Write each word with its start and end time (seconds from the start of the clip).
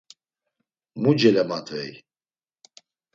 Mu 1.01 1.11
celemadvey? 1.19 1.91